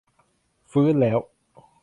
[0.71, 1.19] ฟื้นแล้ว